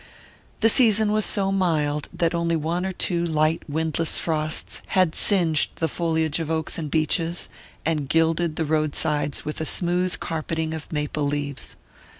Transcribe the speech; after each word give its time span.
The 0.61 0.67
season 0.69 1.11
was 1.11 1.25
so 1.25 1.51
mild 1.51 2.09
that 2.11 2.33
only 2.33 2.55
one 2.55 2.87
or 2.87 2.91
two 2.91 3.23
light 3.23 3.61
windless 3.69 4.17
frosts 4.17 4.81
had 4.97 5.13
singed 5.13 5.75
the 5.75 5.87
foliage 5.87 6.39
of 6.39 6.49
oaks 6.49 6.79
and 6.79 6.89
beeches, 6.89 7.47
and 7.85 8.09
gilded 8.09 8.55
the 8.55 8.65
roadsides 8.65 9.45
with 9.45 9.61
a 9.61 9.65
smooth 9.67 10.19
carpeting 10.19 10.73
of 10.73 10.91
maple 10.91 11.25
leaves. 11.25 11.75